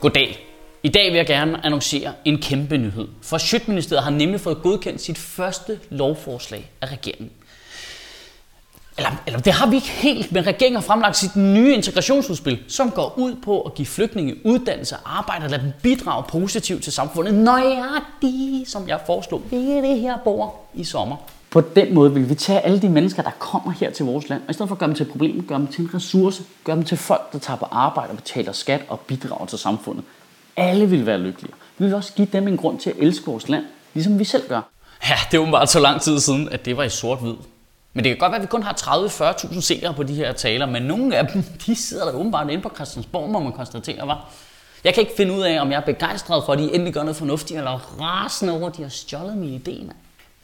Goddag. 0.00 0.38
I 0.82 0.88
dag 0.88 1.10
vil 1.10 1.16
jeg 1.16 1.26
gerne 1.26 1.66
annoncere 1.66 2.12
en 2.24 2.42
kæmpe 2.42 2.76
nyhed. 2.76 3.08
For 3.22 3.38
Sjøtministeriet 3.38 4.04
har 4.04 4.10
nemlig 4.10 4.40
fået 4.40 4.62
godkendt 4.62 5.00
sit 5.00 5.18
første 5.18 5.78
lovforslag 5.90 6.70
af 6.80 6.92
regeringen. 6.92 7.30
Eller, 8.96 9.10
eller 9.26 9.40
det 9.40 9.52
har 9.52 9.66
vi 9.66 9.76
ikke 9.76 9.88
helt, 9.88 10.32
men 10.32 10.46
regeringen 10.46 10.76
har 10.76 10.86
fremlagt 10.86 11.16
sit 11.16 11.36
nye 11.36 11.74
integrationsudspil, 11.74 12.58
som 12.68 12.90
går 12.90 13.14
ud 13.16 13.34
på 13.44 13.60
at 13.60 13.74
give 13.74 13.86
flygtninge 13.86 14.46
uddannelse 14.46 14.96
og 14.96 15.18
arbejde 15.18 15.44
og 15.44 15.50
lade 15.50 15.62
dem 15.62 15.72
bidrage 15.82 16.24
positivt 16.28 16.82
til 16.82 16.92
samfundet, 16.92 17.34
nøjagtigt 17.34 18.70
som 18.70 18.88
jeg 18.88 19.00
foreslog 19.06 19.42
ved 19.50 19.82
det 19.82 20.00
her 20.00 20.18
bord 20.24 20.70
i 20.74 20.84
sommer. 20.84 21.16
På 21.50 21.60
den 21.60 21.94
måde 21.94 22.14
vil 22.14 22.28
vi 22.28 22.34
tage 22.34 22.60
alle 22.60 22.82
de 22.82 22.88
mennesker, 22.88 23.22
der 23.22 23.30
kommer 23.38 23.72
her 23.72 23.90
til 23.90 24.04
vores 24.04 24.28
land, 24.28 24.42
og 24.42 24.50
i 24.50 24.52
stedet 24.52 24.68
for 24.68 24.74
at 24.74 24.78
gøre 24.78 24.88
dem 24.88 24.96
til 24.96 25.06
et 25.06 25.10
problem, 25.10 25.46
gøre 25.46 25.58
dem 25.58 25.66
til 25.66 25.84
en 25.84 25.90
ressource, 25.94 26.42
gøre 26.64 26.76
dem 26.76 26.84
til 26.84 26.96
folk, 26.96 27.32
der 27.32 27.38
tager 27.38 27.56
på 27.56 27.66
arbejde 27.70 28.10
og 28.10 28.16
betaler 28.16 28.52
skat 28.52 28.80
og 28.88 29.00
bidrager 29.00 29.46
til 29.46 29.58
samfundet. 29.58 30.04
Alle 30.56 30.90
vil 30.90 31.06
være 31.06 31.18
lykkelige. 31.18 31.54
Vi 31.78 31.84
vil 31.84 31.94
også 31.94 32.12
give 32.12 32.28
dem 32.32 32.48
en 32.48 32.56
grund 32.56 32.78
til 32.78 32.90
at 32.90 32.96
elske 32.98 33.26
vores 33.26 33.48
land, 33.48 33.64
ligesom 33.94 34.18
vi 34.18 34.24
selv 34.24 34.48
gør. 34.48 34.60
Ja, 35.08 35.14
det 35.30 35.36
er 35.36 35.40
åbenbart 35.40 35.70
så 35.70 35.80
lang 35.80 36.00
tid 36.00 36.20
siden, 36.20 36.48
at 36.48 36.64
det 36.64 36.76
var 36.76 36.82
i 36.82 36.88
sort-hvid. 36.88 37.34
Men 37.94 38.04
det 38.04 38.10
kan 38.10 38.18
godt 38.18 38.32
være, 38.32 38.40
at 38.40 38.42
vi 38.42 38.46
kun 38.46 38.62
har 38.62 38.72
30-40.000 38.72 39.60
seere 39.60 39.94
på 39.94 40.02
de 40.02 40.14
her 40.14 40.32
taler, 40.32 40.66
men 40.66 40.82
nogle 40.82 41.16
af 41.16 41.26
dem, 41.26 41.42
de 41.66 41.76
sidder 41.76 42.04
der 42.04 42.12
åbenbart 42.12 42.50
inde 42.50 42.62
på 42.62 42.70
Christiansborg, 42.74 43.30
må 43.30 43.38
man 43.38 43.52
konstatere, 43.52 44.06
var. 44.06 44.30
Jeg 44.84 44.94
kan 44.94 45.00
ikke 45.00 45.12
finde 45.16 45.32
ud 45.32 45.40
af, 45.40 45.60
om 45.60 45.70
jeg 45.70 45.76
er 45.76 45.84
begejstret 45.84 46.44
for, 46.44 46.52
at 46.52 46.58
de 46.58 46.74
endelig 46.74 46.94
gør 46.94 47.02
noget 47.02 47.16
fornuftigt, 47.16 47.58
eller 47.58 48.00
rasende 48.00 48.52
over, 48.52 48.66
at 48.68 48.76
de 48.76 48.82
har 48.82 48.88
stjålet 48.88 49.36
min 49.36 49.62
idé. 49.66 49.92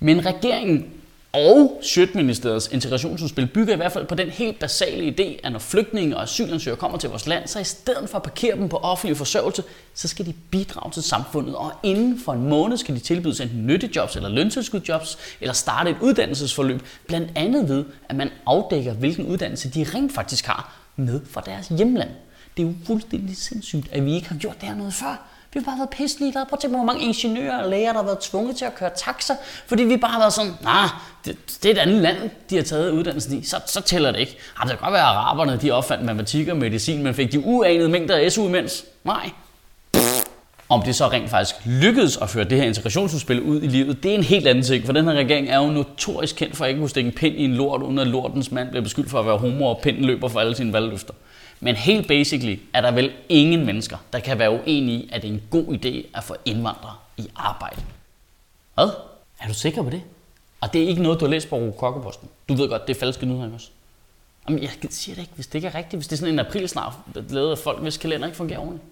Men 0.00 0.26
regeringen 0.26 0.86
og 1.34 1.80
Sjøtministeriets 1.82 2.68
integrationsudspil 2.72 3.46
bygger 3.46 3.74
i 3.74 3.76
hvert 3.76 3.92
fald 3.92 4.06
på 4.06 4.14
den 4.14 4.30
helt 4.30 4.58
basale 4.58 5.08
idé, 5.08 5.40
at 5.46 5.52
når 5.52 5.58
flygtninge 5.58 6.16
og 6.16 6.22
asylansøgere 6.22 6.78
kommer 6.78 6.98
til 6.98 7.10
vores 7.10 7.26
land, 7.26 7.46
så 7.46 7.58
i 7.58 7.64
stedet 7.64 8.08
for 8.08 8.16
at 8.16 8.22
parkere 8.22 8.56
dem 8.56 8.68
på 8.68 8.76
offentlig 8.76 9.16
forsørgelse, 9.16 9.62
så 9.94 10.08
skal 10.08 10.26
de 10.26 10.32
bidrage 10.50 10.90
til 10.92 11.02
samfundet, 11.02 11.54
og 11.54 11.72
inden 11.82 12.20
for 12.20 12.32
en 12.32 12.48
måned 12.48 12.76
skal 12.76 12.94
de 12.94 13.00
tilbydes 13.00 13.40
enten 13.40 13.66
nyttejobs 13.66 14.16
eller 14.16 14.28
løntilskudjobs, 14.28 15.18
eller 15.40 15.52
starte 15.52 15.90
et 15.90 15.96
uddannelsesforløb, 16.00 16.80
blandt 17.06 17.30
andet 17.34 17.68
ved, 17.68 17.84
at 18.08 18.16
man 18.16 18.30
afdækker, 18.46 18.92
hvilken 18.92 19.26
uddannelse 19.26 19.70
de 19.70 19.86
rent 19.94 20.12
faktisk 20.14 20.46
har 20.46 20.76
med 20.96 21.20
fra 21.30 21.40
deres 21.46 21.68
hjemland. 21.68 22.10
Det 22.56 22.62
er 22.62 22.66
jo 22.66 22.74
fuldstændig 22.86 23.36
sindssygt, 23.36 23.88
at 23.92 24.04
vi 24.04 24.14
ikke 24.14 24.28
har 24.28 24.36
gjort 24.36 24.60
det 24.60 24.68
her 24.68 24.76
noget 24.76 24.94
før. 24.94 25.28
Vi 25.54 25.60
har 25.60 25.64
bare 25.64 25.78
været 25.78 25.90
pisse 25.90 26.18
ligeglade. 26.18 26.46
Prøv 26.46 26.56
at 26.56 26.60
tænke 26.60 26.76
hvor 26.76 26.84
mange 26.84 27.04
ingeniører 27.04 27.62
og 27.62 27.70
læger, 27.70 27.92
der 27.92 27.98
har 27.98 28.04
været 28.04 28.18
tvunget 28.18 28.56
til 28.56 28.64
at 28.64 28.74
køre 28.74 28.90
taxa, 28.96 29.34
fordi 29.66 29.82
vi 29.82 29.96
bare 29.96 30.10
har 30.10 30.18
været 30.18 30.32
sådan, 30.32 30.52
nej, 30.62 30.88
det, 31.24 31.36
det, 31.62 31.68
er 31.68 31.72
et 31.72 31.78
andet 31.78 32.02
land, 32.02 32.30
de 32.50 32.56
har 32.56 32.62
taget 32.62 32.90
uddannelsen 32.90 33.38
i, 33.38 33.44
så, 33.44 33.56
så 33.66 33.80
tæller 33.80 34.12
det 34.12 34.20
ikke. 34.20 34.36
Jamen, 34.58 34.70
det 34.70 34.78
kan 34.78 34.84
godt 34.84 34.92
være, 34.92 35.02
at 35.02 35.16
araberne 35.16 35.58
de 35.62 35.70
opfandt 35.70 36.04
matematik 36.04 36.48
og 36.48 36.56
medicin, 36.56 37.02
men 37.02 37.14
fik 37.14 37.32
de 37.32 37.40
uanede 37.40 37.88
mængder 37.88 38.16
af 38.16 38.32
SU 38.32 38.48
imens? 38.48 38.84
Nej. 39.04 39.30
Om 40.68 40.82
det 40.82 40.94
så 40.94 41.08
rent 41.08 41.30
faktisk 41.30 41.54
lykkedes 41.64 42.16
at 42.16 42.30
føre 42.30 42.44
det 42.44 42.58
her 42.58 42.64
integrationsudspil 42.64 43.42
ud 43.42 43.62
i 43.62 43.66
livet, 43.66 44.02
det 44.02 44.10
er 44.10 44.14
en 44.14 44.24
helt 44.24 44.46
anden 44.46 44.64
ting, 44.64 44.86
for 44.86 44.92
den 44.92 45.04
her 45.04 45.12
regering 45.12 45.48
er 45.48 45.58
jo 45.58 45.66
notorisk 45.66 46.36
kendt 46.36 46.56
for 46.56 46.64
at 46.64 46.68
ikke 46.68 46.80
kunne 46.80 46.90
stikke 46.90 47.08
en 47.08 47.14
pind 47.14 47.36
i 47.36 47.44
en 47.44 47.54
lort, 47.54 47.82
uden 47.82 47.98
at 47.98 48.06
lortens 48.06 48.52
mand 48.52 48.68
bliver 48.68 48.82
beskyldt 48.82 49.10
for 49.10 49.20
at 49.20 49.26
være 49.26 49.36
homo, 49.36 49.66
og 49.66 49.80
pinden 49.82 50.04
løber 50.04 50.28
for 50.28 50.40
alle 50.40 50.56
sine 50.56 50.72
valgløfter. 50.72 51.14
Men 51.64 51.76
helt 51.76 52.08
basically 52.08 52.58
er 52.72 52.80
der 52.80 52.90
vel 52.90 53.12
ingen 53.28 53.66
mennesker, 53.66 53.96
der 54.12 54.18
kan 54.18 54.38
være 54.38 54.50
uenige 54.50 54.98
i, 54.98 55.10
at 55.12 55.22
det 55.22 55.28
er 55.28 55.32
en 55.32 55.42
god 55.50 55.64
idé 55.64 56.18
at 56.18 56.24
få 56.24 56.36
indvandrere 56.44 56.96
i 57.16 57.28
arbejde. 57.36 57.82
Hvad? 58.74 58.90
Er 59.40 59.48
du 59.48 59.54
sikker 59.54 59.82
på 59.82 59.90
det? 59.90 60.02
Og 60.60 60.72
det 60.72 60.84
er 60.84 60.88
ikke 60.88 61.02
noget, 61.02 61.20
du 61.20 61.24
har 61.24 61.30
læst 61.30 61.48
på 61.48 61.74
Kokkeposten. 61.78 62.28
Du 62.48 62.54
ved 62.54 62.68
godt, 62.68 62.88
det 62.88 62.96
er 62.96 63.00
falske 63.00 63.26
nyheder 63.26 63.54
også. 63.54 63.68
Jamen, 64.48 64.62
jeg 64.62 64.70
siger 64.90 65.14
det 65.14 65.22
ikke, 65.22 65.34
hvis 65.34 65.46
det 65.46 65.54
ikke 65.54 65.68
er 65.68 65.74
rigtigt. 65.74 65.94
Hvis 65.98 66.06
det 66.06 66.12
er 66.12 66.18
sådan 66.18 66.34
en 66.34 66.38
april 66.38 66.68
snart, 66.68 66.92
lavet 67.28 67.50
af 67.50 67.58
folk, 67.58 67.82
hvis 67.82 67.96
kalender 67.96 68.26
ikke 68.26 68.36
fungerer 68.36 68.60
ordentligt. 68.60 68.84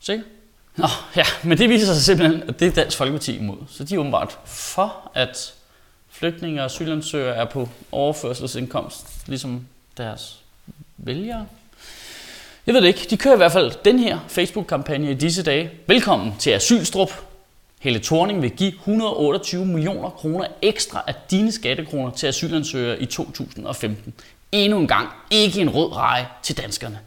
Sikker? 0.00 0.24
Nå, 0.76 0.86
ja, 1.16 1.24
men 1.44 1.58
det 1.58 1.68
viser 1.68 1.86
sig 1.86 2.02
simpelthen, 2.02 2.48
at 2.48 2.60
det 2.60 2.68
er 2.68 2.72
Dansk 2.72 2.96
Folkeparti 2.96 3.38
imod. 3.38 3.56
Så 3.68 3.84
de 3.84 3.94
er 3.94 3.98
åbenbart 3.98 4.38
for, 4.44 5.10
at 5.14 5.54
flygtninge 6.08 6.60
og 6.60 6.64
asylansøgere 6.64 7.36
er 7.36 7.44
på 7.44 7.68
overførselsindkomst, 7.92 9.28
ligesom 9.28 9.66
deres 9.96 10.41
vælgere. 11.02 11.46
Jeg 12.66 12.74
ved 12.74 12.80
det 12.80 12.88
ikke. 12.88 13.06
De 13.10 13.16
kører 13.16 13.34
i 13.34 13.36
hvert 13.36 13.52
fald 13.52 13.72
den 13.84 13.98
her 13.98 14.18
Facebook-kampagne 14.28 15.10
i 15.10 15.14
disse 15.14 15.42
dage. 15.42 15.70
Velkommen 15.86 16.34
til 16.38 16.50
Asylstrup. 16.50 17.12
Helle 17.80 18.00
Thorning 18.00 18.42
vil 18.42 18.50
give 18.50 18.72
128 18.72 19.66
millioner 19.66 20.10
kroner 20.10 20.46
ekstra 20.62 21.04
af 21.06 21.14
dine 21.30 21.52
skattekroner 21.52 22.10
til 22.10 22.26
asylansøgere 22.26 23.02
i 23.02 23.06
2015. 23.06 24.14
Endnu 24.52 24.78
en 24.78 24.88
gang 24.88 25.08
ikke 25.30 25.60
en 25.60 25.70
rød 25.70 25.96
reje 25.96 26.28
til 26.42 26.56
danskerne. 26.56 26.98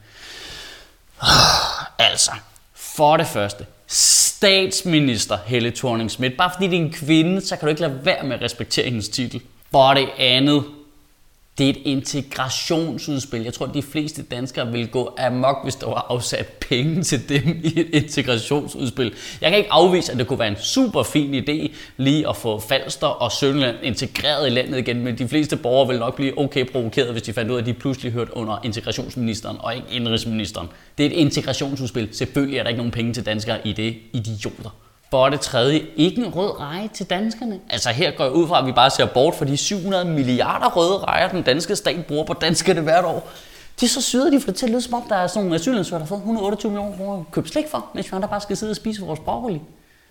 Altså, 2.00 2.32
for 2.74 3.18
det 3.18 3.28
første, 3.28 3.66
statsminister 3.88 5.38
Helle 5.46 5.72
thorning 5.72 6.12
Schmidt. 6.12 6.38
Bare 6.38 6.52
fordi 6.54 6.68
det 6.68 6.80
er 6.80 6.84
en 6.84 6.94
kvinde, 6.94 7.42
så 7.42 7.56
kan 7.56 7.66
du 7.66 7.70
ikke 7.70 7.82
lade 7.82 8.06
være 8.06 8.24
med 8.24 8.36
at 8.36 8.42
respektere 8.42 8.86
hendes 8.86 9.10
titel. 9.10 9.42
For 9.72 9.94
det 9.94 10.10
andet, 10.18 10.64
det 11.58 11.66
er 11.66 11.70
et 11.70 11.78
integrationsudspil. 11.86 13.44
Jeg 13.44 13.54
tror, 13.54 13.66
at 13.66 13.74
de 13.74 13.82
fleste 13.82 14.24
danskere 14.24 14.72
vil 14.72 14.88
gå 14.88 15.16
amok, 15.18 15.58
hvis 15.64 15.76
der 15.76 15.88
var 15.88 16.06
afsat 16.10 16.48
penge 16.48 17.04
til 17.04 17.30
dem 17.30 17.62
i 17.64 17.80
et 17.80 17.88
integrationsudspil. 17.92 19.14
Jeg 19.42 19.50
kan 19.50 19.58
ikke 19.58 19.72
afvise, 19.72 20.12
at 20.12 20.18
det 20.18 20.28
kunne 20.28 20.40
være 20.40 20.48
en 20.48 20.58
super 20.62 21.04
fin 21.04 21.34
idé 21.34 21.74
lige 21.98 22.30
at 22.30 22.36
få 22.36 22.60
Falster 22.60 23.08
og 23.08 23.32
Sønderland 23.32 23.76
integreret 23.84 24.48
i 24.48 24.50
landet 24.50 24.78
igen, 24.78 25.00
men 25.04 25.18
de 25.18 25.28
fleste 25.28 25.58
borgere 25.58 25.88
vil 25.88 26.00
nok 26.00 26.16
blive 26.16 26.40
okay 26.40 26.66
provokeret, 26.72 27.12
hvis 27.12 27.24
de 27.24 27.34
fandt 27.34 27.52
ud 27.52 27.56
af, 27.56 27.62
at 27.62 27.66
de 27.66 27.74
pludselig 27.74 28.12
hørte 28.12 28.38
under 28.38 28.60
integrationsministeren 28.64 29.58
og 29.60 29.76
ikke 29.76 29.88
indrigsministeren. 29.92 30.68
Det 30.98 31.06
er 31.06 31.10
et 31.10 31.16
integrationsudspil. 31.16 32.10
Selvfølgelig 32.12 32.58
er 32.58 32.64
der 32.64 32.70
ikke 32.70 32.78
nogen 32.78 32.92
penge 32.92 33.14
til 33.14 33.26
danskere 33.26 33.68
i 33.68 33.74
det. 33.74 33.96
Idioter. 34.14 34.85
For 35.16 35.30
det 35.30 35.42
tredje, 35.42 35.86
ikke 35.96 36.26
en 36.26 36.36
rød 36.36 36.60
reje 36.60 36.90
til 36.94 37.10
danskerne. 37.10 37.60
Altså 37.70 37.90
her 37.90 38.12
går 38.12 38.24
jeg 38.24 38.34
ud 38.34 38.48
fra, 38.48 38.60
at 38.60 38.66
vi 38.66 38.72
bare 38.72 38.90
ser 38.90 39.06
bort 39.06 39.36
for 39.36 39.46
de 39.46 39.58
700 39.58 40.06
milliarder 40.06 40.70
røde 40.70 40.98
rejer, 40.98 41.30
den 41.30 41.44
danske 41.44 41.76
stat 41.76 42.06
bruger 42.06 42.26
på 42.26 42.34
danskerne 42.34 42.82
hvert 42.82 43.06
år. 43.06 43.30
De 43.80 43.86
er 43.86 43.90
så 43.90 44.02
syder, 44.02 44.30
de 44.30 44.40
får 44.40 44.46
det 44.46 44.56
til 44.56 44.66
at 44.66 44.70
lyde 44.70 44.82
som 44.82 44.94
om, 44.94 45.04
der 45.10 45.16
er 45.16 45.28
sådan 45.28 45.44
nogle 45.44 45.56
asylansøgere, 45.56 46.00
der 46.00 46.06
har 46.06 46.08
fået 46.08 46.18
128 46.18 46.72
millioner 46.72 46.98
kroner 46.98 47.20
at 47.20 47.32
købe 47.32 47.48
slik 47.48 47.68
for, 47.68 47.86
mens 47.94 48.12
vi 48.12 48.16
andre 48.16 48.28
bare 48.28 48.42
skal 48.42 48.58
sidde 48.58 48.72
og 48.72 48.76
spise 48.76 49.02
vores 49.02 49.20
broccoli. 49.20 49.62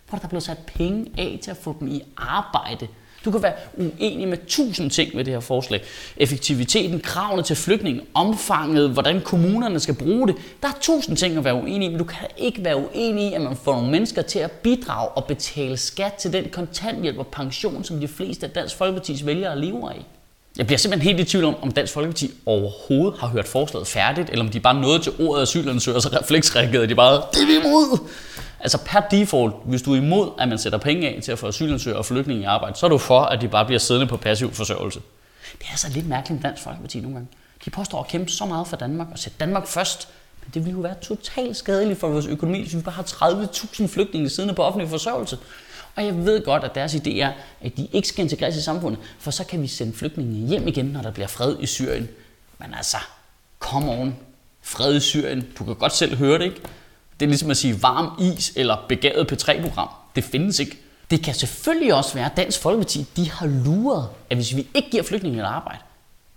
Hvor 0.09 0.19
der 0.19 0.27
blevet 0.27 0.43
sat 0.43 0.57
penge 0.65 1.11
af 1.17 1.39
til 1.43 1.51
at 1.51 1.57
få 1.57 1.75
dem 1.79 1.87
i 1.87 2.03
arbejde. 2.17 2.87
Du 3.25 3.31
kan 3.31 3.43
være 3.43 3.53
uenig 3.77 4.27
med 4.27 4.37
tusind 4.47 4.91
ting 4.91 5.15
med 5.15 5.23
det 5.23 5.33
her 5.33 5.39
forslag. 5.39 5.83
Effektiviteten, 6.17 6.99
kravene 6.99 7.43
til 7.43 7.55
flygtninge, 7.55 8.01
omfanget, 8.13 8.89
hvordan 8.89 9.21
kommunerne 9.21 9.79
skal 9.79 9.93
bruge 9.95 10.27
det. 10.27 10.35
Der 10.61 10.67
er 10.67 10.77
tusind 10.81 11.17
ting 11.17 11.37
at 11.37 11.43
være 11.43 11.55
uenig 11.55 11.85
i, 11.85 11.89
men 11.89 11.97
du 11.97 12.03
kan 12.03 12.27
ikke 12.37 12.63
være 12.63 12.77
uenig 12.77 13.29
i, 13.29 13.33
at 13.33 13.41
man 13.41 13.55
får 13.63 13.73
nogle 13.73 13.91
mennesker 13.91 14.21
til 14.21 14.39
at 14.39 14.51
bidrage 14.51 15.09
og 15.09 15.25
betale 15.25 15.77
skat 15.77 16.13
til 16.13 16.33
den 16.33 16.49
kontanthjælp 16.51 17.17
og 17.17 17.27
pension, 17.27 17.83
som 17.83 17.99
de 17.99 18.07
fleste 18.07 18.45
af 18.45 18.51
Dansk 18.51 18.75
Folkeparti's 18.75 19.25
vælgere 19.25 19.59
lever 19.59 19.89
af. 19.89 20.05
Jeg 20.57 20.65
bliver 20.65 20.77
simpelthen 20.77 21.15
helt 21.15 21.27
i 21.27 21.31
tvivl 21.31 21.45
om, 21.45 21.55
om 21.61 21.71
Dansk 21.71 21.93
Folkeparti 21.93 22.31
overhovedet 22.45 23.19
har 23.19 23.27
hørt 23.27 23.47
forslaget 23.47 23.87
færdigt, 23.87 24.29
eller 24.29 24.45
om 24.45 24.51
de 24.51 24.59
bare 24.59 24.81
nåede 24.81 24.99
til 24.99 25.11
ordet 25.19 25.41
asylansøger, 25.41 25.99
så 25.99 26.09
refleksreagerede 26.21 26.87
de 26.87 26.95
bare, 26.95 27.21
det 27.33 27.41
er 27.41 27.45
vi 27.45 27.67
imod! 27.67 27.99
Altså 28.65 28.77
per 28.85 28.99
default, 28.99 29.55
hvis 29.65 29.81
du 29.81 29.93
er 29.93 29.97
imod, 29.97 30.31
at 30.39 30.47
man 30.47 30.57
sætter 30.57 30.79
penge 30.79 31.09
af 31.09 31.21
til 31.23 31.31
at 31.31 31.39
få 31.39 31.47
asylansøgere 31.47 31.99
og 31.99 32.05
flygtninge 32.05 32.41
i 32.41 32.45
arbejde, 32.45 32.77
så 32.77 32.85
er 32.85 32.89
du 32.89 32.97
for, 32.97 33.21
at 33.21 33.41
de 33.41 33.47
bare 33.47 33.65
bliver 33.65 33.79
siddende 33.79 34.07
på 34.07 34.17
passiv 34.17 34.53
forsørgelse. 34.53 34.99
Det 35.51 35.65
er 35.65 35.71
altså 35.71 35.89
lidt 35.89 36.07
mærkeligt 36.07 36.41
med 36.41 36.49
Dansk 36.49 36.63
Folkeparti 36.63 36.99
nogle 36.99 37.15
gange. 37.15 37.29
De 37.65 37.69
påstår 37.69 38.01
at 38.01 38.07
kæmpe 38.07 38.31
så 38.31 38.45
meget 38.45 38.67
for 38.67 38.75
Danmark 38.75 39.07
og 39.11 39.19
sætte 39.19 39.37
Danmark 39.39 39.67
først, 39.67 40.09
men 40.43 40.51
det 40.53 40.65
ville 40.65 40.75
jo 40.75 40.81
være 40.81 40.95
totalt 41.01 41.57
skadeligt 41.57 41.99
for 41.99 42.07
vores 42.07 42.25
økonomi, 42.25 42.61
hvis 42.61 42.75
vi 42.75 42.81
bare 42.81 42.95
har 42.95 43.03
30.000 43.03 43.87
flygtninge 43.87 44.29
siddende 44.29 44.53
på 44.53 44.63
offentlig 44.63 44.89
forsørgelse. 44.89 45.37
Og 45.95 46.05
jeg 46.05 46.25
ved 46.25 46.45
godt, 46.45 46.63
at 46.63 46.75
deres 46.75 46.95
idé 46.95 47.19
er, 47.19 47.31
at 47.61 47.77
de 47.77 47.87
ikke 47.93 48.07
skal 48.07 48.23
integreres 48.23 48.55
i 48.55 48.61
samfundet, 48.61 48.99
for 49.19 49.31
så 49.31 49.43
kan 49.43 49.61
vi 49.61 49.67
sende 49.67 49.93
flygtningene 49.93 50.47
hjem 50.47 50.67
igen, 50.67 50.85
når 50.85 51.01
der 51.01 51.11
bliver 51.11 51.27
fred 51.27 51.55
i 51.59 51.65
Syrien. 51.65 52.09
Men 52.59 52.73
altså, 52.73 52.97
come 53.59 53.91
on. 53.91 54.15
Fred 54.61 54.95
i 54.95 54.99
Syrien. 54.99 55.47
Du 55.59 55.63
kan 55.63 55.75
godt 55.75 55.93
selv 55.93 56.15
høre 56.15 56.39
det, 56.39 56.45
ikke? 56.45 56.61
Det 57.19 57.25
er 57.25 57.29
ligesom 57.29 57.51
at 57.51 57.57
sige 57.57 57.81
varm 57.83 58.21
is 58.21 58.53
eller 58.55 58.77
begavet 58.89 59.31
P3-program. 59.31 59.89
Det 60.15 60.23
findes 60.23 60.59
ikke. 60.59 60.77
Det 61.11 61.23
kan 61.23 61.33
selvfølgelig 61.33 61.93
også 61.93 62.13
være, 62.13 62.25
at 62.25 62.37
Dansk 62.37 62.61
Folkeparti 62.61 63.05
de 63.15 63.31
har 63.31 63.47
luret, 63.47 64.07
at 64.29 64.37
hvis 64.37 64.55
vi 64.55 64.67
ikke 64.73 64.89
giver 64.89 65.03
flygtninge 65.03 65.39
et 65.39 65.45
arbejde, 65.45 65.79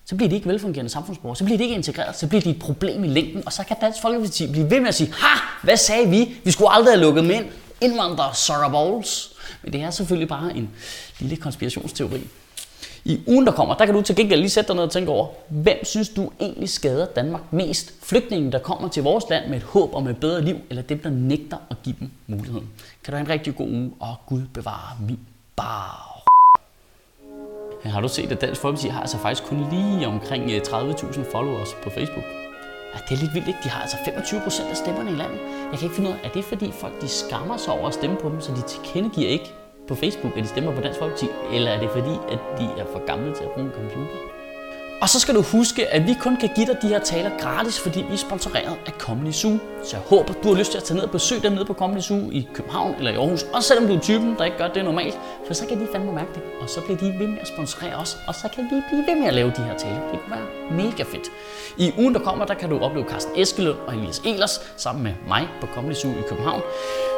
så 0.04 0.16
bliver 0.16 0.28
de 0.28 0.34
ikke 0.36 0.48
velfungerende 0.48 0.90
samfundsborgere, 0.90 1.36
så 1.36 1.44
bliver 1.44 1.58
de 1.58 1.64
ikke 1.64 1.74
integreret, 1.76 2.16
så 2.16 2.26
bliver 2.26 2.42
de 2.42 2.50
et 2.50 2.58
problem 2.58 3.04
i 3.04 3.08
længden, 3.08 3.42
og 3.46 3.52
så 3.52 3.64
kan 3.64 3.76
Dansk 3.80 4.02
Folkeparti 4.02 4.46
blive 4.52 4.70
ved 4.70 4.80
med 4.80 4.88
at 4.88 4.94
sige, 4.94 5.12
ha, 5.12 5.40
hvad 5.62 5.76
sagde 5.76 6.10
vi? 6.10 6.36
Vi 6.44 6.50
skulle 6.50 6.72
aldrig 6.72 6.94
have 6.94 7.00
lukket 7.00 7.30
ind 7.30 7.46
indvandrere, 7.80 8.34
sucker 8.34 8.68
balls. 8.68 9.30
Men 9.62 9.72
det 9.72 9.80
er 9.80 9.90
selvfølgelig 9.90 10.28
bare 10.28 10.56
en 10.56 10.70
lille 11.18 11.36
konspirationsteori. 11.36 12.20
I 13.08 13.20
ugen, 13.26 13.46
der 13.46 13.52
kommer, 13.52 13.74
der 13.74 13.86
kan 13.86 13.94
du 13.94 14.02
til 14.02 14.16
gengæld 14.16 14.40
lige 14.40 14.50
sætte 14.50 14.68
dig 14.68 14.76
ned 14.76 14.84
og 14.84 14.90
tænke 14.90 15.10
over, 15.10 15.26
hvem 15.48 15.84
synes 15.84 16.08
du 16.08 16.30
egentlig 16.40 16.68
skader 16.68 17.06
Danmark 17.06 17.52
mest? 17.52 17.94
Flygtningen, 18.02 18.52
der 18.52 18.58
kommer 18.58 18.88
til 18.88 19.02
vores 19.02 19.24
land 19.30 19.48
med 19.48 19.56
et 19.56 19.62
håb 19.62 19.94
om 19.94 20.08
et 20.08 20.16
bedre 20.16 20.42
liv, 20.42 20.56
eller 20.70 20.82
dem, 20.82 20.98
der 20.98 21.10
nægter 21.10 21.56
at 21.70 21.76
give 21.82 21.96
dem 22.00 22.10
muligheden? 22.26 22.68
Kan 23.04 23.12
du 23.12 23.16
have 23.16 23.24
en 23.24 23.28
rigtig 23.28 23.56
god 23.56 23.68
uge, 23.68 23.90
og 24.00 24.16
Gud 24.26 24.42
bevare 24.54 24.96
min 25.08 25.18
bar. 25.56 26.24
Har 27.82 28.00
du 28.00 28.08
set, 28.08 28.32
at 28.32 28.40
Dansk 28.40 28.60
Folkeparti 28.60 28.88
har 28.88 29.00
altså 29.00 29.18
faktisk 29.18 29.48
kun 29.48 29.66
lige 29.70 30.06
omkring 30.06 30.50
øh, 30.50 30.60
30.000 30.60 31.32
followers 31.32 31.68
på 31.82 31.90
Facebook? 31.90 32.24
Ja, 32.94 32.98
det 33.08 33.16
er 33.16 33.22
lidt 33.22 33.34
vildt, 33.34 33.48
ikke? 33.48 33.60
De 33.64 33.68
har 33.68 33.82
altså 33.82 33.96
25 34.04 34.40
procent 34.40 34.68
af 34.68 34.76
stemmerne 34.76 35.10
i 35.10 35.14
landet. 35.14 35.38
Jeg 35.70 35.78
kan 35.78 35.82
ikke 35.82 35.94
finde 35.94 36.10
ud 36.10 36.14
af, 36.14 36.28
er 36.28 36.32
det 36.32 36.44
fordi 36.44 36.70
folk 36.72 37.02
de 37.02 37.08
skammer 37.08 37.56
sig 37.56 37.72
over 37.72 37.88
at 37.88 37.94
stemme 37.94 38.16
på 38.16 38.28
dem, 38.28 38.40
så 38.40 38.52
de 38.52 38.62
tilkendegiver 38.62 39.28
ikke 39.28 39.52
på 39.88 39.94
Facebook, 39.94 40.36
at 40.36 40.42
de 40.42 40.48
stemmer 40.48 40.74
på 40.74 40.80
Dansk 40.80 40.98
Folkeparti, 40.98 41.26
eller 41.52 41.70
er 41.70 41.80
det 41.80 41.90
fordi, 41.90 42.14
at 42.32 42.38
de 42.58 42.64
er 42.64 42.84
for 42.92 43.06
gamle 43.06 43.34
til 43.34 43.44
at 43.44 43.50
bruge 43.50 43.66
en 43.66 43.72
computer? 43.72 44.16
Og 45.00 45.08
så 45.08 45.20
skal 45.20 45.34
du 45.34 45.42
huske, 45.42 45.88
at 45.88 46.06
vi 46.06 46.14
kun 46.20 46.36
kan 46.36 46.50
give 46.54 46.66
dig 46.66 46.76
de 46.82 46.88
her 46.88 46.98
taler 46.98 47.30
gratis, 47.40 47.80
fordi 47.80 48.04
vi 48.08 48.12
er 48.12 48.16
sponsoreret 48.16 48.76
af 48.86 48.92
Comedy 48.92 49.32
Zoo. 49.32 49.58
Så 49.82 49.96
jeg 49.96 50.00
håber, 50.06 50.32
du 50.32 50.48
har 50.48 50.58
lyst 50.58 50.70
til 50.70 50.78
at 50.78 50.84
tage 50.84 50.96
ned 50.96 51.04
og 51.04 51.10
besøge 51.10 51.42
dem 51.42 51.52
nede 51.52 51.64
på 51.64 51.74
Comedy 51.74 52.00
Zoo 52.00 52.30
i 52.30 52.48
København 52.54 52.94
eller 52.98 53.10
i 53.10 53.14
Aarhus. 53.14 53.42
Også 53.42 53.68
selvom 53.68 53.86
du 53.88 53.94
er 53.94 54.00
typen, 54.00 54.34
der 54.38 54.44
ikke 54.44 54.58
gør 54.58 54.68
det 54.68 54.84
normalt. 54.84 55.18
For 55.46 55.54
så 55.54 55.66
kan 55.66 55.80
de 55.80 55.88
fandme 55.92 56.12
mærke 56.12 56.30
det. 56.34 56.42
Og 56.60 56.68
så 56.68 56.80
bliver 56.80 56.98
de 56.98 57.06
ved 57.18 57.26
med 57.26 57.38
at 57.40 57.48
sponsorere 57.48 57.94
os. 57.96 58.18
Og 58.26 58.34
så 58.34 58.48
kan 58.54 58.64
vi 58.64 58.68
blive 58.88 59.06
ved 59.06 59.20
med 59.20 59.28
at 59.28 59.34
lave 59.34 59.52
de 59.56 59.62
her 59.62 59.76
taler. 59.76 60.10
Det 60.10 60.20
kunne 60.20 60.36
være 60.36 60.46
mega 60.70 61.02
fedt. 61.02 61.28
I 61.76 61.92
ugen, 61.98 62.14
der 62.14 62.20
kommer, 62.20 62.44
der 62.44 62.54
kan 62.54 62.70
du 62.70 62.78
opleve 62.78 63.06
Carsten 63.08 63.32
Eskelund 63.36 63.78
og 63.86 63.96
Elias 63.96 64.22
Elers 64.24 64.60
sammen 64.76 65.04
med 65.04 65.12
mig 65.28 65.48
på 65.60 65.66
Comedy 65.74 65.94
Zoo 65.94 66.10
i 66.10 66.22
København. 66.28 66.62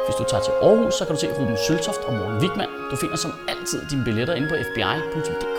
Hvis 0.05 0.15
du 0.19 0.23
tager 0.31 0.43
til 0.47 0.53
Aarhus, 0.67 0.93
så 0.99 1.03
kan 1.05 1.15
du 1.15 1.19
se 1.21 1.27
Ruben 1.37 1.57
Søltoft 1.67 2.01
og 2.07 2.13
Morten 2.17 2.37
Wigman. 2.41 2.71
Du 2.91 2.95
finder 3.03 3.17
som 3.23 3.31
altid 3.51 3.79
dine 3.91 4.03
billetter 4.07 4.33
inde 4.37 4.47
på 4.51 4.55
fbi.dk. 4.67 5.57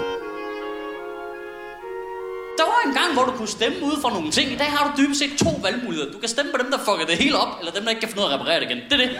Der 2.58 2.66
var 2.72 2.80
en 2.88 2.94
gang, 2.98 3.10
hvor 3.14 3.24
du 3.28 3.32
kunne 3.38 3.52
stemme 3.58 3.78
ud 3.88 3.96
for 4.02 4.10
nogle 4.16 4.30
ting. 4.38 4.46
I 4.56 4.58
dag 4.62 4.70
har 4.74 4.82
du 4.86 4.90
dybest 5.00 5.18
set 5.22 5.32
to 5.44 5.50
valgmuligheder. 5.66 6.12
Du 6.12 6.18
kan 6.18 6.28
stemme 6.34 6.50
på 6.54 6.58
dem, 6.62 6.68
der 6.74 6.78
fucker 6.86 7.06
det 7.10 7.16
hele 7.24 7.36
op, 7.44 7.52
eller 7.60 7.72
dem, 7.76 7.82
der 7.84 7.90
ikke 7.90 8.02
kan 8.04 8.10
finde 8.10 8.22
ud 8.22 8.26
af 8.28 8.30
at 8.32 8.34
reparere 8.36 8.60
det 8.60 8.66
igen. 8.70 8.80
Det 8.88 8.94
er 8.98 9.02
det. 9.04 9.10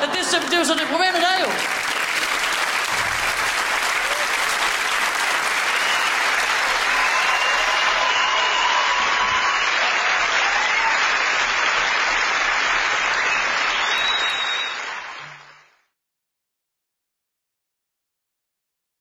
Det, 0.00 0.18
er, 0.36 0.40
det 0.50 0.54
er 0.56 0.60
jo 0.62 0.68
så 0.72 0.74
det 0.80 0.86
problem 0.94 1.12
i 1.20 1.22
dag 1.28 1.36
jo. 1.44 1.50